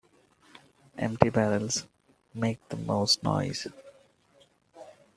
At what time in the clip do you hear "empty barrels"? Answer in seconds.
0.97-1.85